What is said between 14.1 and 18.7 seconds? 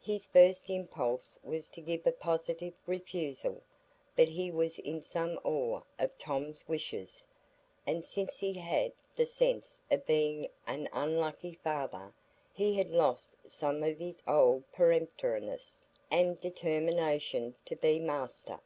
old peremptoriness and determination to be master.